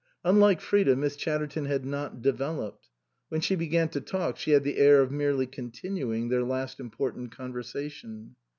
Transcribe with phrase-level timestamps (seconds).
[0.23, 2.89] Unlike Frida, Miss Chatterton had not developed.
[3.29, 7.31] When she began to talk she had the air of merely continuing their last important
[7.31, 8.33] conversation.